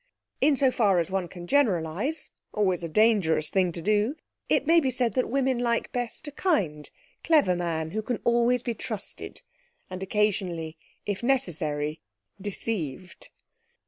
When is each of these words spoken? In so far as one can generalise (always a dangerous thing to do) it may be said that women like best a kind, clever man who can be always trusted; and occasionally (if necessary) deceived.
In 0.41 0.55
so 0.55 0.71
far 0.71 0.97
as 0.97 1.11
one 1.11 1.27
can 1.27 1.45
generalise 1.45 2.31
(always 2.55 2.81
a 2.81 2.89
dangerous 2.89 3.51
thing 3.51 3.71
to 3.73 3.83
do) 3.83 4.15
it 4.49 4.65
may 4.65 4.79
be 4.79 4.89
said 4.89 5.13
that 5.13 5.29
women 5.29 5.59
like 5.59 5.91
best 5.91 6.27
a 6.27 6.31
kind, 6.31 6.89
clever 7.23 7.55
man 7.55 7.91
who 7.91 8.01
can 8.01 8.15
be 8.15 8.23
always 8.25 8.63
trusted; 8.79 9.43
and 9.91 10.01
occasionally 10.01 10.75
(if 11.05 11.21
necessary) 11.21 12.01
deceived. 12.41 13.29